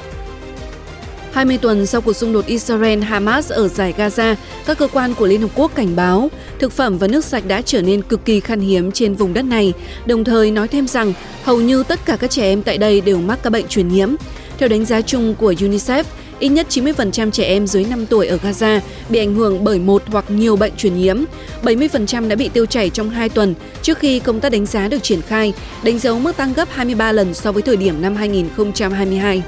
20 1.35 1.57
tuần 1.57 1.85
sau 1.85 2.01
cuộc 2.01 2.13
xung 2.13 2.33
đột 2.33 2.45
Israel-Hamas 2.47 3.53
ở 3.53 3.67
giải 3.67 3.93
Gaza, 3.97 4.35
các 4.65 4.77
cơ 4.77 4.87
quan 4.87 5.13
của 5.13 5.27
Liên 5.27 5.41
Hợp 5.41 5.47
Quốc 5.55 5.75
cảnh 5.75 5.95
báo 5.95 6.29
thực 6.59 6.71
phẩm 6.71 6.97
và 6.97 7.07
nước 7.07 7.25
sạch 7.25 7.43
đã 7.47 7.61
trở 7.61 7.81
nên 7.81 8.01
cực 8.01 8.25
kỳ 8.25 8.39
khan 8.39 8.59
hiếm 8.59 8.91
trên 8.91 9.13
vùng 9.13 9.33
đất 9.33 9.45
này, 9.45 9.73
đồng 10.05 10.23
thời 10.23 10.51
nói 10.51 10.67
thêm 10.67 10.87
rằng 10.87 11.13
hầu 11.43 11.61
như 11.61 11.83
tất 11.83 11.99
cả 12.05 12.17
các 12.17 12.31
trẻ 12.31 12.43
em 12.43 12.63
tại 12.63 12.77
đây 12.77 13.01
đều 13.01 13.21
mắc 13.21 13.39
các 13.43 13.49
bệnh 13.49 13.67
truyền 13.67 13.87
nhiễm. 13.87 14.09
Theo 14.57 14.69
đánh 14.69 14.85
giá 14.85 15.01
chung 15.01 15.35
của 15.35 15.53
UNICEF, 15.53 16.03
ít 16.39 16.49
nhất 16.49 16.67
90% 16.69 17.31
trẻ 17.31 17.43
em 17.43 17.67
dưới 17.67 17.85
5 17.89 18.05
tuổi 18.05 18.27
ở 18.27 18.37
Gaza 18.43 18.79
bị 19.09 19.19
ảnh 19.19 19.35
hưởng 19.35 19.63
bởi 19.63 19.79
một 19.79 20.03
hoặc 20.05 20.25
nhiều 20.27 20.55
bệnh 20.55 20.75
truyền 20.75 20.95
nhiễm. 20.95 21.17
70% 21.63 22.27
đã 22.27 22.35
bị 22.35 22.49
tiêu 22.49 22.65
chảy 22.65 22.89
trong 22.89 23.09
2 23.09 23.29
tuần 23.29 23.55
trước 23.81 23.99
khi 23.99 24.19
công 24.19 24.39
tác 24.39 24.51
đánh 24.51 24.65
giá 24.65 24.87
được 24.87 25.03
triển 25.03 25.21
khai, 25.21 25.53
đánh 25.83 25.99
dấu 25.99 26.19
mức 26.19 26.37
tăng 26.37 26.53
gấp 26.53 26.67
23 26.71 27.11
lần 27.11 27.33
so 27.33 27.51
với 27.51 27.61
thời 27.61 27.77
điểm 27.77 28.01
năm 28.01 28.15
2022. 28.15 29.43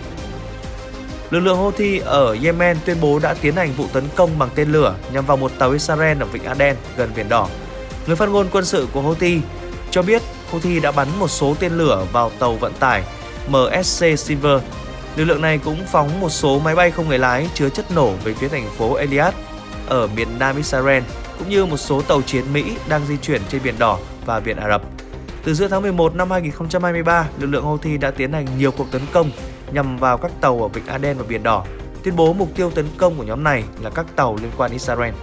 Lực 1.32 1.40
lượng 1.40 1.58
Houthi 1.58 2.00
ở 2.00 2.38
Yemen 2.44 2.78
tuyên 2.86 2.98
bố 3.02 3.20
đã 3.20 3.34
tiến 3.34 3.56
hành 3.56 3.74
vụ 3.78 3.86
tấn 3.94 4.04
công 4.16 4.40
bằng 4.40 4.50
tên 4.56 4.72
lửa 4.72 4.96
nhằm 5.14 5.26
vào 5.26 5.38
một 5.38 5.52
tàu 5.60 5.72
Israel 5.72 6.22
ở 6.22 6.26
Vịnh 6.26 6.44
Aden 6.44 6.76
gần 6.98 7.10
Biển 7.16 7.30
Đỏ. 7.30 7.48
Người 8.08 8.16
phát 8.16 8.30
ngôn 8.30 8.48
quân 8.52 8.66
sự 8.66 8.88
của 8.94 9.02
Houthi 9.02 9.38
cho 9.92 10.02
biết 10.02 10.22
Houthi 10.52 10.80
đã 10.80 10.92
bắn 10.92 11.08
một 11.20 11.28
số 11.28 11.56
tên 11.60 11.78
lửa 11.78 12.06
vào 12.12 12.32
tàu 12.40 12.54
vận 12.54 12.74
tải 12.80 13.04
MSC 13.50 14.20
Silver. 14.20 14.62
Lực 15.18 15.26
lượng 15.26 15.42
này 15.42 15.58
cũng 15.58 15.86
phóng 15.86 16.20
một 16.20 16.30
số 16.30 16.60
máy 16.60 16.76
bay 16.76 16.92
không 16.92 17.08
người 17.08 17.20
lái 17.20 17.48
chứa 17.54 17.70
chất 17.70 17.92
nổ 17.92 18.12
về 18.24 18.34
phía 18.34 18.48
thành 18.48 18.70
phố 18.78 18.94
Eliad 18.94 19.34
ở 19.88 20.08
miền 20.16 20.28
nam 20.40 20.56
Israel, 20.56 21.04
cũng 21.40 21.50
như 21.50 21.66
một 21.66 21.78
số 21.78 22.02
tàu 22.02 22.22
chiến 22.22 22.54
Mỹ 22.54 22.78
đang 22.90 23.06
di 23.08 23.18
chuyển 23.18 23.42
trên 23.50 23.64
Biển 23.64 23.76
Đỏ 23.80 24.00
và 24.26 24.40
Biển 24.40 24.58
Ả 24.58 24.68
Rập. 24.70 24.82
Từ 25.44 25.54
giữa 25.54 25.68
tháng 25.68 25.82
11 25.82 26.16
năm 26.16 26.32
2023, 26.32 27.28
lực 27.40 27.48
lượng 27.48 27.64
Houthi 27.64 27.98
đã 27.98 28.12
tiến 28.12 28.34
hành 28.34 28.46
nhiều 28.58 28.72
cuộc 28.72 28.92
tấn 28.92 29.02
công 29.14 29.32
nhằm 29.72 29.98
vào 29.98 30.18
các 30.18 30.32
tàu 30.42 30.62
ở 30.62 30.68
Vịnh 30.68 30.86
Aden 30.86 31.18
và 31.18 31.26
Biển 31.28 31.44
Đỏ, 31.44 31.66
tuyên 32.04 32.16
bố 32.16 32.34
mục 32.34 32.50
tiêu 32.56 32.72
tấn 32.72 32.86
công 32.98 33.16
của 33.18 33.24
nhóm 33.24 33.44
này 33.44 33.64
là 33.82 33.90
các 33.90 34.06
tàu 34.16 34.38
liên 34.42 34.52
quan 34.58 34.72
Israel. 34.72 35.14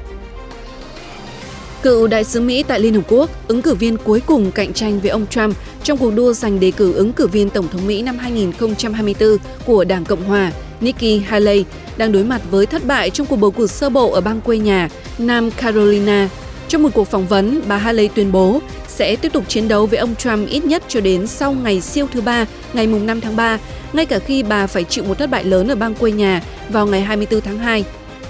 Cựu 1.85 2.07
đại 2.07 2.25
sứ 2.25 2.41
Mỹ 2.41 2.65
tại 2.69 2.81
Liên 2.81 2.95
Hợp 2.95 3.03
Quốc, 3.09 3.31
ứng 3.49 3.63
cử 3.63 3.75
viên 3.75 3.97
cuối 3.97 4.21
cùng 4.27 4.51
cạnh 4.51 4.73
tranh 4.73 5.01
với 5.01 5.11
ông 5.11 5.27
Trump 5.27 5.57
trong 5.83 5.99
cuộc 5.99 6.11
đua 6.15 6.33
giành 6.33 6.61
đề 6.61 6.71
cử 6.71 6.93
ứng 6.93 7.13
cử 7.13 7.27
viên 7.27 7.51
Tổng 7.51 7.69
thống 7.69 7.87
Mỹ 7.87 8.03
năm 8.03 8.19
2024 8.19 9.37
của 9.67 9.85
Đảng 9.85 10.05
Cộng 10.05 10.25
Hòa, 10.25 10.53
Nikki 10.81 11.23
Haley, 11.27 11.65
đang 11.97 12.13
đối 12.13 12.25
mặt 12.25 12.41
với 12.51 12.67
thất 12.67 12.87
bại 12.87 13.11
trong 13.11 13.27
cuộc 13.27 13.37
bầu 13.37 13.51
cử 13.51 13.67
sơ 13.67 13.91
bộ 13.91 14.13
ở 14.13 14.21
bang 14.21 14.41
quê 14.41 14.59
nhà, 14.59 14.89
Nam 15.19 15.51
Carolina. 15.51 16.29
Trong 16.69 16.83
một 16.83 16.89
cuộc 16.95 17.09
phỏng 17.09 17.27
vấn, 17.27 17.61
bà 17.69 17.77
Haley 17.77 18.09
tuyên 18.09 18.33
bố 18.33 18.61
sẽ 18.89 19.17
tiếp 19.17 19.33
tục 19.33 19.45
chiến 19.49 19.69
đấu 19.69 19.87
với 19.87 19.99
ông 19.99 20.15
Trump 20.15 20.49
ít 20.49 20.65
nhất 20.65 20.83
cho 20.89 21.01
đến 21.01 21.27
sau 21.27 21.53
ngày 21.53 21.81
siêu 21.81 22.07
thứ 22.13 22.21
ba, 22.21 22.47
ngày 22.73 22.87
5 22.87 23.21
tháng 23.21 23.37
3, 23.37 23.59
ngay 23.93 24.07
cả 24.07 24.19
khi 24.19 24.43
bà 24.43 24.67
phải 24.67 24.85
chịu 24.85 25.05
một 25.05 25.19
thất 25.19 25.31
bại 25.31 25.45
lớn 25.45 25.69
ở 25.69 25.75
bang 25.75 25.95
quê 25.95 26.13
nhà 26.13 26.43
vào 26.69 26.87
ngày 26.87 27.01
24 27.01 27.41
tháng 27.41 27.59
2. 27.59 27.85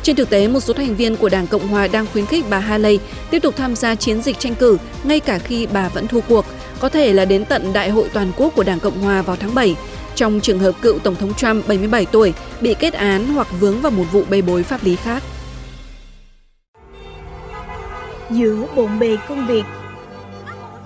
Trên 0.04 0.16
thực 0.16 0.30
tế, 0.30 0.48
một 0.48 0.60
số 0.60 0.74
thành 0.74 0.96
viên 0.96 1.16
của 1.16 1.28
Đảng 1.28 1.46
Cộng 1.46 1.68
Hòa 1.68 1.88
đang 1.88 2.06
khuyến 2.12 2.26
khích 2.26 2.44
bà 2.50 2.58
Haley 2.58 2.98
tiếp 3.30 3.42
tục 3.42 3.56
tham 3.56 3.76
gia 3.76 3.94
chiến 3.94 4.22
dịch 4.22 4.38
tranh 4.38 4.54
cử 4.54 4.78
ngay 5.04 5.20
cả 5.20 5.38
khi 5.38 5.66
bà 5.66 5.88
vẫn 5.88 6.06
thua 6.06 6.20
cuộc, 6.20 6.44
có 6.80 6.88
thể 6.88 7.12
là 7.12 7.24
đến 7.24 7.44
tận 7.44 7.72
Đại 7.72 7.90
hội 7.90 8.08
toàn 8.12 8.32
quốc 8.36 8.52
của 8.56 8.62
Đảng 8.62 8.80
Cộng 8.80 9.00
Hòa 9.00 9.22
vào 9.22 9.36
tháng 9.36 9.54
7, 9.54 9.76
trong 10.14 10.40
trường 10.40 10.58
hợp 10.58 10.74
cựu 10.82 10.98
Tổng 10.98 11.14
thống 11.14 11.34
Trump 11.34 11.68
77 11.68 12.06
tuổi 12.06 12.34
bị 12.60 12.74
kết 12.74 12.92
án 12.92 13.26
hoặc 13.26 13.48
vướng 13.60 13.80
vào 13.80 13.92
một 13.92 14.04
vụ 14.12 14.22
bê 14.30 14.42
bối 14.42 14.62
pháp 14.62 14.84
lý 14.84 14.96
khác. 14.96 15.22
Giữa 18.30 18.66
bộn 18.76 18.98
bề 18.98 19.16
công 19.28 19.46
việc 19.46 19.64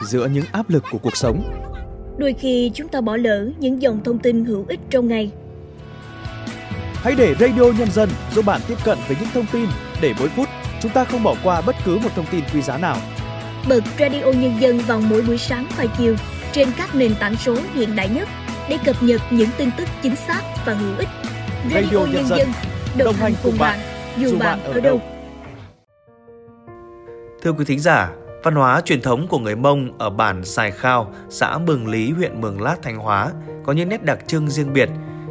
Giữa 0.03 0.27
những 0.27 0.45
áp 0.53 0.71
lực 0.71 0.85
của 0.91 0.99
cuộc 0.99 1.17
sống 1.17 1.43
Đôi 2.19 2.35
khi 2.39 2.71
chúng 2.75 2.89
ta 2.89 3.01
bỏ 3.01 3.17
lỡ 3.17 3.51
những 3.59 3.83
dòng 3.83 4.01
thông 4.05 4.19
tin 4.19 4.45
hữu 4.45 4.65
ích 4.69 4.81
trong 4.91 5.09
ngày. 5.09 5.31
Hãy 7.03 7.15
để 7.15 7.35
Radio 7.41 7.63
Nhân 7.79 7.91
dân 7.91 8.09
giúp 8.35 8.45
bạn 8.45 8.61
tiếp 8.69 8.75
cận 8.85 8.99
với 9.09 9.17
những 9.21 9.29
thông 9.35 9.47
tin 9.53 9.69
để 10.01 10.15
mỗi 10.19 10.29
phút 10.29 10.49
chúng 10.81 10.93
ta 10.93 11.05
không 11.05 11.23
bỏ 11.23 11.35
qua 11.45 11.61
bất 11.61 11.77
cứ 11.85 11.99
một 11.99 12.09
thông 12.17 12.27
tin 12.31 12.45
quý 12.55 12.63
giá 12.63 12.79
nào. 12.79 12.97
Bật 13.69 13.81
Radio 13.99 14.25
Nhân 14.25 14.61
dân 14.61 14.79
vào 14.79 15.01
mỗi 15.01 15.23
buổi 15.23 15.39
sáng 15.39 15.67
và 15.77 15.85
chiều 15.99 16.17
trên 16.53 16.69
các 16.79 16.95
nền 16.95 17.15
tảng 17.21 17.37
số 17.37 17.57
hiện 17.75 17.97
đại 17.97 18.09
nhất 18.09 18.29
để 18.69 18.79
cập 18.85 19.03
nhật 19.03 19.21
những 19.31 19.49
tin 19.57 19.71
tức 19.79 19.89
chính 20.03 20.17
xác 20.17 20.43
và 20.67 20.75
hữu 20.75 20.97
ích. 20.99 21.09
Radio, 21.65 21.81
Radio 21.81 21.99
Nhân, 21.99 22.13
Nhân 22.13 22.27
dân 22.27 22.49
đồng, 22.99 23.07
đồng 23.07 23.15
hành 23.15 23.33
cùng 23.43 23.59
bạn, 23.59 23.79
dù 24.17 24.39
bạn 24.39 24.63
ở 24.63 24.81
đâu. 24.81 25.01
Thưa 27.43 27.53
quý 27.53 27.65
thính 27.65 27.81
giả, 27.81 28.11
Văn 28.43 28.55
hóa 28.55 28.81
truyền 28.81 29.03
thống 29.03 29.27
của 29.29 29.39
người 29.39 29.57
Mông 29.57 29.99
ở 29.99 30.11
bản 30.11 30.45
Sài 30.45 30.71
Khao, 30.71 31.13
xã 31.31 31.59
Mường 31.59 31.89
Lý, 31.89 32.11
huyện 32.11 32.41
Mường 32.41 32.63
Lát, 32.63 32.77
Thanh 32.83 32.97
Hóa 32.97 33.33
có 33.65 33.73
những 33.73 33.89
nét 33.89 34.05
đặc 34.05 34.19
trưng 34.27 34.51
riêng 34.51 34.73
biệt. 34.73 34.89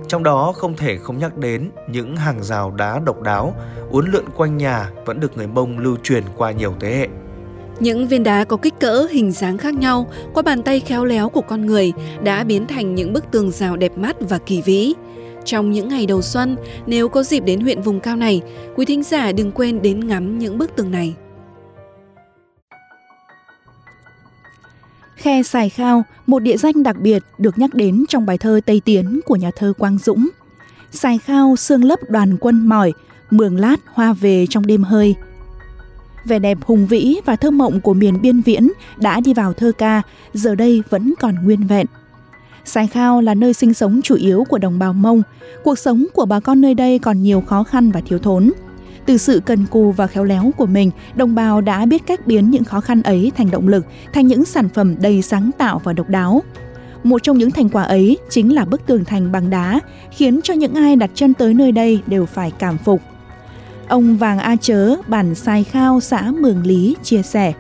Trong 0.08 0.24
đó 0.24 0.54
không 0.56 0.76
thể 0.76 0.98
không 0.98 1.18
nhắc 1.18 1.38
đến 1.38 1.70
những 1.90 2.16
hàng 2.16 2.44
rào 2.44 2.72
đá 2.72 3.00
độc 3.06 3.22
đáo, 3.22 3.56
uốn 3.92 4.12
lượn 4.12 4.26
quanh 4.36 4.58
nhà 4.58 4.90
vẫn 5.06 5.20
được 5.20 5.38
người 5.38 5.48
Mông 5.48 5.80
lưu 5.80 5.98
truyền 6.04 6.24
qua 6.38 6.52
nhiều 6.52 6.74
thế 6.80 6.96
hệ. 6.96 7.08
Những 7.80 8.08
viên 8.08 8.24
đá 8.24 8.44
có 8.44 8.58
kích 8.58 8.80
cỡ, 8.80 9.08
hình 9.12 9.32
dáng 9.32 9.58
khác 9.58 9.74
nhau 9.74 10.08
qua 10.34 10.44
bàn 10.44 10.64
tay 10.64 10.80
khéo 10.80 11.06
léo 11.06 11.30
của 11.30 11.42
con 11.42 11.66
người 11.66 11.94
đã 12.24 12.44
biến 12.44 12.68
thành 12.68 12.96
những 12.96 13.14
bức 13.14 13.32
tường 13.32 13.52
rào 13.52 13.78
đẹp 13.78 13.98
mắt 13.98 14.16
và 14.20 14.38
kỳ 14.38 14.62
vĩ. 14.62 14.94
Trong 15.46 15.72
những 15.72 15.90
ngày 15.90 16.06
đầu 16.06 16.22
xuân, 16.22 16.56
nếu 16.86 17.10
có 17.10 17.24
dịp 17.24 17.40
đến 17.40 17.62
huyện 17.62 17.82
vùng 17.82 18.00
cao 18.00 18.16
này, 18.16 18.42
quý 18.76 18.86
thính 18.86 19.04
giả 19.04 19.32
đừng 19.32 19.52
quên 19.52 19.82
đến 19.82 20.08
ngắm 20.08 20.40
những 20.40 20.58
bức 20.58 20.76
tường 20.76 20.92
này. 20.92 21.16
Khe 25.28 25.44
Sài 25.44 25.70
Khao, 25.70 26.04
một 26.28 26.40
địa 26.40 26.58
danh 26.58 26.84
đặc 26.84 26.98
biệt 27.02 27.24
được 27.38 27.60
nhắc 27.60 27.74
đến 27.74 28.06
trong 28.10 28.26
bài 28.26 28.38
thơ 28.38 28.60
Tây 28.66 28.82
Tiến 28.86 29.20
của 29.26 29.36
nhà 29.36 29.52
thơ 29.56 29.74
Quang 29.78 29.98
Dũng. 29.98 30.30
Sài 30.92 31.18
Khao 31.18 31.56
sương 31.56 31.84
lấp 31.84 32.00
đoàn 32.10 32.38
quân 32.38 32.70
mỏi, 32.70 32.94
mường 33.30 33.58
lát 33.58 33.76
hoa 33.94 34.14
về 34.14 34.46
trong 34.50 34.68
đêm 34.68 34.84
hơi. 34.84 35.16
Vẻ 36.26 36.40
đẹp 36.40 36.58
hùng 36.66 36.88
vĩ 36.88 37.16
và 37.26 37.36
thơ 37.36 37.52
mộng 37.52 37.82
của 37.82 37.94
miền 37.94 38.22
biên 38.22 38.42
viễn 38.42 38.72
đã 38.98 39.20
đi 39.20 39.34
vào 39.34 39.54
thơ 39.54 39.72
ca, 39.78 40.02
giờ 40.34 40.56
đây 40.56 40.84
vẫn 40.90 41.14
còn 41.20 41.36
nguyên 41.36 41.68
vẹn. 41.68 41.86
Sài 42.66 42.88
Khao 42.88 43.22
là 43.22 43.34
nơi 43.34 43.54
sinh 43.54 43.74
sống 43.74 44.02
chủ 44.04 44.16
yếu 44.16 44.44
của 44.50 44.58
đồng 44.58 44.80
bào 44.80 44.94
Mông. 44.94 45.22
Cuộc 45.64 45.80
sống 45.80 46.06
của 46.14 46.26
bà 46.26 46.40
con 46.40 46.62
nơi 46.62 46.74
đây 46.74 47.00
còn 47.00 47.24
nhiều 47.24 47.42
khó 47.42 47.64
khăn 47.64 47.92
và 47.92 48.02
thiếu 48.02 48.20
thốn. 48.20 48.52
Từ 49.06 49.18
sự 49.18 49.42
cần 49.46 49.66
cù 49.66 49.92
và 49.92 50.08
khéo 50.08 50.24
léo 50.24 50.52
của 50.58 50.66
mình, 50.66 50.92
đồng 51.16 51.36
bào 51.36 51.62
đã 51.62 51.86
biết 51.86 52.06
cách 52.06 52.28
biến 52.28 52.52
những 52.52 52.64
khó 52.64 52.82
khăn 52.82 53.04
ấy 53.04 53.32
thành 53.38 53.52
động 53.52 53.68
lực, 53.68 53.86
thành 54.14 54.28
những 54.28 54.46
sản 54.46 54.70
phẩm 54.70 54.96
đầy 55.02 55.22
sáng 55.22 55.52
tạo 55.58 55.82
và 55.84 55.94
độc 55.94 56.10
đáo. 56.10 56.44
Một 57.04 57.24
trong 57.24 57.38
những 57.38 57.52
thành 57.52 57.70
quả 57.70 57.84
ấy 57.84 58.18
chính 58.30 58.56
là 58.56 58.66
bức 58.66 58.86
tường 58.86 59.06
thành 59.06 59.32
bằng 59.32 59.50
đá, 59.50 59.80
khiến 60.12 60.40
cho 60.44 60.54
những 60.54 60.76
ai 60.76 60.96
đặt 60.96 61.10
chân 61.14 61.34
tới 61.34 61.54
nơi 61.54 61.72
đây 61.72 62.00
đều 62.08 62.26
phải 62.26 62.52
cảm 62.52 62.78
phục. 62.78 63.02
Ông 63.88 64.18
Vàng 64.18 64.40
A 64.40 64.56
Chớ, 64.62 64.96
bản 65.08 65.36
Sai 65.36 65.64
Khao, 65.64 66.00
xã 66.00 66.32
Mường 66.40 66.66
Lý 66.66 66.96
chia 67.04 67.22
sẻ. 67.22 67.54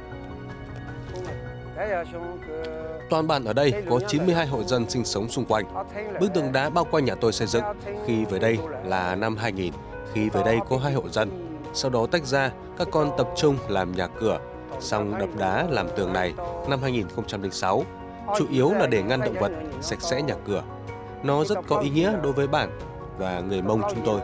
Toàn 3.10 3.28
bản 3.28 3.46
ở 3.46 3.54
đây 3.54 3.74
có 3.90 4.00
92 4.08 4.48
hộ 4.48 4.64
dân 4.64 4.90
sinh 4.90 5.06
sống 5.06 5.30
xung 5.30 5.46
quanh. 5.46 5.66
Bức 6.20 6.34
tường 6.34 6.52
đá 6.52 6.70
bao 6.70 6.84
quanh 6.92 7.06
nhà 7.06 7.16
tôi 7.16 7.34
xây 7.34 7.48
dựng 7.48 7.64
khi 8.08 8.26
về 8.26 8.40
đây 8.40 8.58
là 8.86 9.16
năm 9.16 9.38
2000, 9.38 9.74
khi 10.14 10.30
về 10.30 10.42
đây 10.46 10.60
có 10.70 10.78
hai 10.78 10.94
hộ 10.94 11.10
dân. 11.10 11.30
Sau 11.74 11.92
đó 11.92 12.06
tách 12.12 12.26
ra, 12.26 12.52
các 12.78 12.88
con 12.92 13.12
tập 13.18 13.30
trung 13.36 13.58
làm 13.68 13.92
nhà 13.92 14.08
cửa, 14.08 14.40
xong 14.80 15.20
đập 15.20 15.30
đá 15.38 15.68
làm 15.70 15.88
tường 15.96 16.14
này 16.14 16.34
năm 16.70 16.80
2006. 16.82 17.84
Chủ 18.38 18.46
yếu 18.52 18.74
là 18.74 18.88
để 18.88 19.04
ngăn 19.04 19.20
động 19.20 19.36
vật, 19.40 19.52
sạch 19.82 20.02
sẽ 20.02 20.22
nhà 20.22 20.36
cửa. 20.46 20.64
Nó 21.24 21.44
rất 21.44 21.58
có 21.68 21.80
ý 21.80 21.90
nghĩa 21.90 22.14
đối 22.24 22.34
với 22.34 22.48
bản 22.48 22.70
và 23.18 23.40
người 23.40 23.62
Mông 23.62 23.82
chúng 23.90 24.06
tôi. 24.06 24.20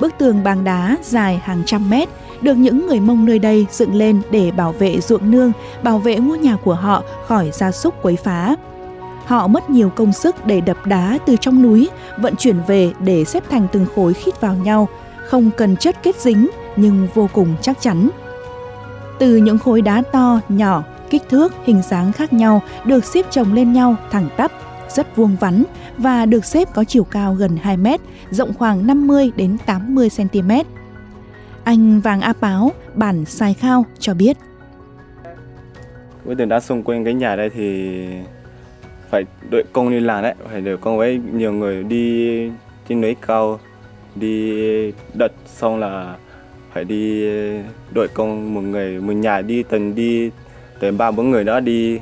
Bức 0.00 0.12
tường 0.18 0.44
bằng 0.44 0.64
đá 0.64 0.96
dài 1.02 1.36
hàng 1.36 1.62
trăm 1.66 1.90
mét 1.90 2.08
được 2.40 2.54
những 2.54 2.86
người 2.86 3.00
Mông 3.00 3.24
nơi 3.24 3.38
đây 3.38 3.66
dựng 3.70 3.94
lên 3.94 4.22
để 4.30 4.50
bảo 4.50 4.72
vệ 4.72 5.00
ruộng 5.00 5.30
nương, 5.30 5.52
bảo 5.82 5.98
vệ 5.98 6.16
ngôi 6.16 6.38
nhà 6.38 6.56
của 6.64 6.74
họ 6.74 7.02
khỏi 7.26 7.50
gia 7.52 7.72
súc 7.72 8.02
quấy 8.02 8.16
phá. 8.16 8.56
Họ 9.32 9.46
mất 9.46 9.70
nhiều 9.70 9.90
công 9.90 10.12
sức 10.12 10.46
để 10.46 10.60
đập 10.60 10.86
đá 10.86 11.18
từ 11.26 11.36
trong 11.40 11.62
núi, 11.62 11.88
vận 12.18 12.36
chuyển 12.36 12.56
về 12.66 12.92
để 13.04 13.24
xếp 13.24 13.42
thành 13.50 13.66
từng 13.72 13.86
khối 13.94 14.14
khít 14.14 14.40
vào 14.40 14.54
nhau, 14.54 14.88
không 15.16 15.50
cần 15.56 15.76
chất 15.76 15.96
kết 16.02 16.20
dính 16.20 16.48
nhưng 16.76 17.08
vô 17.14 17.28
cùng 17.32 17.54
chắc 17.62 17.80
chắn. 17.80 18.10
Từ 19.18 19.36
những 19.36 19.58
khối 19.58 19.82
đá 19.82 20.02
to, 20.12 20.40
nhỏ, 20.48 20.84
kích 21.10 21.22
thước, 21.28 21.52
hình 21.64 21.82
dáng 21.82 22.12
khác 22.12 22.32
nhau 22.32 22.62
được 22.84 23.04
xếp 23.04 23.26
chồng 23.30 23.54
lên 23.54 23.72
nhau 23.72 23.96
thẳng 24.10 24.28
tắp, 24.36 24.52
rất 24.88 25.16
vuông 25.16 25.36
vắn 25.40 25.64
và 25.98 26.26
được 26.26 26.44
xếp 26.44 26.68
có 26.74 26.84
chiều 26.84 27.04
cao 27.04 27.34
gần 27.34 27.56
2 27.62 27.76
mét, 27.76 28.00
rộng 28.30 28.54
khoảng 28.54 28.86
50 28.86 29.32
đến 29.36 29.56
80 29.66 30.08
cm. 30.16 30.50
Anh 31.64 32.00
Vàng 32.00 32.20
A 32.20 32.32
Páo, 32.32 32.72
bản 32.94 33.24
Sai 33.24 33.54
Khao 33.54 33.84
cho 33.98 34.14
biết. 34.14 34.36
Với 36.24 36.36
tường 36.36 36.48
đá 36.48 36.60
xung 36.60 36.82
quanh 36.82 37.04
cái 37.04 37.14
nhà 37.14 37.36
đây 37.36 37.50
thì 37.50 37.98
phải 39.12 39.24
đội 39.50 39.64
công 39.72 39.90
đi 39.90 40.00
làm 40.00 40.22
đấy, 40.22 40.34
phải 40.50 40.60
đội 40.60 40.76
công 40.76 40.98
với 40.98 41.20
nhiều 41.32 41.52
người 41.52 41.82
đi 41.82 42.50
trên 42.88 43.00
núi 43.00 43.16
cao, 43.26 43.60
đi 44.14 44.92
đợt 45.14 45.32
xong 45.46 45.78
là 45.80 46.16
phải 46.72 46.84
đi 46.84 47.24
đội 47.94 48.08
công 48.08 48.54
một 48.54 48.60
người 48.60 49.00
một 49.00 49.12
nhà 49.12 49.40
đi 49.40 49.62
tần 49.62 49.94
đi 49.94 50.30
tới 50.80 50.92
ba 50.92 51.10
bốn 51.10 51.30
người 51.30 51.44
đó 51.44 51.60
đi 51.60 52.00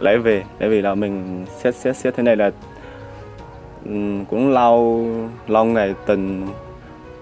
lấy 0.00 0.18
về. 0.18 0.44
Tại 0.58 0.68
vì 0.68 0.80
là 0.80 0.94
mình 0.94 1.44
xét 1.58 1.74
xét 1.74 1.96
xét 1.96 2.14
thế 2.16 2.22
này 2.22 2.36
là 2.36 2.50
cũng 4.30 4.50
lâu 4.50 5.06
lâu 5.46 5.64
ngày 5.64 5.94
từng 6.06 6.48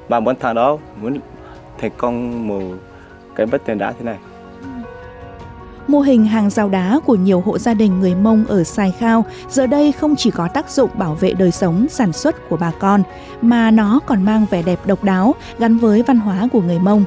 ba 0.08 0.20
bốn 0.20 0.36
tháng 0.40 0.54
đó. 0.54 0.78
Muốn 1.02 1.18
thành 1.78 1.90
công 1.96 2.48
một 2.48 2.62
cái 3.34 3.46
bất 3.46 3.64
tiền 3.64 3.78
đá 3.78 3.92
thế 3.92 4.04
này. 4.04 4.16
Mô 5.88 6.00
hình 6.00 6.26
hàng 6.26 6.50
rào 6.50 6.68
đá 6.68 7.00
của 7.06 7.14
nhiều 7.14 7.40
hộ 7.40 7.58
gia 7.58 7.74
đình 7.74 8.00
người 8.00 8.14
Mông 8.14 8.44
ở 8.48 8.64
Sài 8.64 8.92
Khao 8.98 9.24
giờ 9.48 9.66
đây 9.66 9.92
không 9.92 10.16
chỉ 10.16 10.30
có 10.30 10.48
tác 10.48 10.70
dụng 10.70 10.90
bảo 10.94 11.14
vệ 11.14 11.32
đời 11.32 11.50
sống, 11.50 11.86
sản 11.90 12.12
xuất 12.12 12.48
của 12.48 12.56
bà 12.56 12.72
con, 12.78 13.02
mà 13.42 13.70
nó 13.70 14.00
còn 14.06 14.22
mang 14.22 14.46
vẻ 14.50 14.62
đẹp 14.62 14.86
độc 14.86 15.04
đáo 15.04 15.34
gắn 15.58 15.78
với 15.78 16.02
văn 16.02 16.18
hóa 16.18 16.48
của 16.52 16.60
người 16.60 16.78
Mông. 16.78 17.04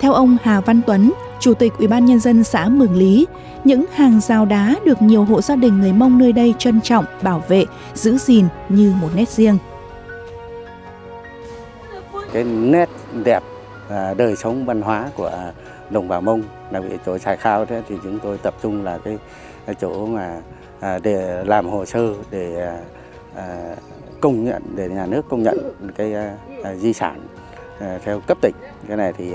Theo 0.00 0.12
ông 0.12 0.36
Hà 0.42 0.60
Văn 0.60 0.80
Tuấn, 0.86 1.12
Chủ 1.40 1.54
tịch 1.54 1.72
Ủy 1.78 1.88
ban 1.88 2.04
Nhân 2.04 2.20
dân 2.20 2.44
xã 2.44 2.68
Mường 2.68 2.96
Lý, 2.96 3.26
những 3.64 3.84
hàng 3.94 4.20
rào 4.20 4.44
đá 4.46 4.74
được 4.84 5.02
nhiều 5.02 5.24
hộ 5.24 5.42
gia 5.42 5.56
đình 5.56 5.80
người 5.80 5.92
Mông 5.92 6.18
nơi 6.18 6.32
đây 6.32 6.54
trân 6.58 6.80
trọng, 6.80 7.04
bảo 7.22 7.42
vệ, 7.48 7.64
giữ 7.94 8.18
gìn 8.18 8.44
như 8.68 8.94
một 9.00 9.08
nét 9.14 9.28
riêng. 9.28 9.58
Cái 12.32 12.44
nét 12.44 12.88
đẹp 13.24 13.42
à, 13.88 14.14
đời 14.14 14.36
sống 14.36 14.66
văn 14.66 14.82
hóa 14.82 15.10
của 15.14 15.32
đồng 15.90 16.08
bào 16.08 16.20
Mông, 16.20 16.42
đặc 16.70 16.82
biệt 16.90 16.96
chỗ 17.06 17.18
xài 17.18 17.36
Khao 17.36 17.64
thế 17.64 17.82
thì 17.88 17.96
chúng 18.02 18.18
tôi 18.18 18.38
tập 18.38 18.54
trung 18.62 18.84
là 18.84 18.98
cái, 18.98 19.18
chỗ 19.80 20.06
mà 20.06 20.40
à, 20.80 20.98
để 21.02 21.44
làm 21.44 21.68
hồ 21.68 21.84
sơ 21.84 22.14
để 22.30 22.66
à, 22.66 22.78
à, 23.36 23.74
công 24.20 24.44
nhận 24.44 24.62
để 24.74 24.88
nhà 24.88 25.06
nước 25.06 25.22
công 25.28 25.42
nhận 25.42 25.72
cái 25.96 26.14
di 26.76 26.92
sản 26.92 27.20
theo 28.04 28.20
cấp 28.26 28.38
tỉnh. 28.42 28.54
Cái 28.88 28.96
này 28.96 29.12
thì 29.12 29.34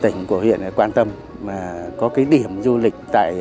tỉnh 0.00 0.26
của 0.26 0.38
huyện 0.38 0.60
quan 0.76 0.92
tâm 0.92 1.08
mà 1.40 1.74
có 1.96 2.08
cái 2.08 2.24
điểm 2.24 2.62
du 2.62 2.78
lịch 2.78 2.94
tại 3.12 3.40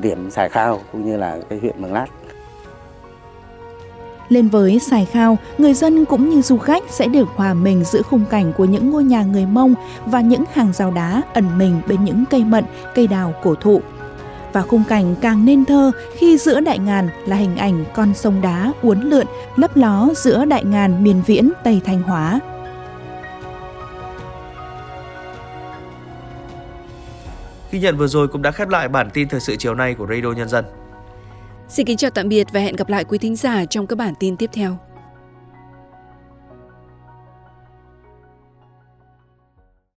điểm 0.00 0.30
xài 0.30 0.48
Khao 0.48 0.80
cũng 0.92 1.04
như 1.04 1.16
là 1.16 1.38
cái 1.48 1.58
huyện 1.58 1.82
Mường 1.82 1.92
Lát. 1.92 2.06
Lên 4.28 4.48
với 4.48 4.78
Sài 4.78 5.04
Khao, 5.04 5.38
người 5.58 5.74
dân 5.74 6.04
cũng 6.04 6.30
như 6.30 6.42
du 6.42 6.58
khách 6.58 6.82
sẽ 6.90 7.06
được 7.06 7.28
hòa 7.36 7.54
mình 7.54 7.84
giữa 7.84 8.02
khung 8.02 8.24
cảnh 8.30 8.52
của 8.56 8.64
những 8.64 8.90
ngôi 8.90 9.04
nhà 9.04 9.22
người 9.22 9.46
Mông 9.46 9.74
và 10.06 10.20
những 10.20 10.44
hàng 10.52 10.72
rào 10.72 10.90
đá 10.90 11.22
ẩn 11.34 11.58
mình 11.58 11.80
bên 11.88 12.04
những 12.04 12.24
cây 12.30 12.44
mận, 12.44 12.64
cây 12.94 13.06
đào 13.06 13.34
cổ 13.42 13.54
thụ. 13.54 13.80
Và 14.52 14.62
khung 14.62 14.84
cảnh 14.88 15.14
càng 15.20 15.44
nên 15.44 15.64
thơ 15.64 15.92
khi 16.16 16.38
giữa 16.38 16.60
đại 16.60 16.78
ngàn 16.78 17.08
là 17.26 17.36
hình 17.36 17.56
ảnh 17.56 17.84
con 17.94 18.14
sông 18.14 18.40
đá 18.42 18.72
uốn 18.82 19.00
lượn 19.00 19.26
lấp 19.56 19.76
ló 19.76 20.08
giữa 20.16 20.44
đại 20.44 20.64
ngàn 20.64 21.04
miền 21.04 21.22
viễn 21.26 21.50
Tây 21.64 21.80
Thanh 21.84 22.02
Hóa. 22.02 22.40
Ghi 27.70 27.80
nhận 27.80 27.96
vừa 27.96 28.06
rồi 28.06 28.28
cũng 28.28 28.42
đã 28.42 28.50
khép 28.50 28.68
lại 28.68 28.88
bản 28.88 29.10
tin 29.10 29.28
thời 29.28 29.40
sự 29.40 29.56
chiều 29.56 29.74
nay 29.74 29.94
của 29.94 30.06
Radio 30.06 30.32
Nhân 30.32 30.48
dân. 30.48 30.64
Xin 31.68 31.86
kính 31.86 31.96
chào 31.96 32.10
tạm 32.10 32.28
biệt 32.28 32.46
và 32.52 32.60
hẹn 32.60 32.76
gặp 32.76 32.88
lại 32.88 33.04
quý 33.04 33.18
thính 33.18 33.36
giả 33.36 33.64
trong 33.64 33.86
các 33.86 33.96
bản 33.96 34.14
tin 34.20 34.36
tiếp 34.36 34.50
theo. 34.52 34.78